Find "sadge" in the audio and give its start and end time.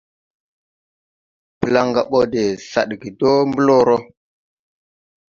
2.69-3.07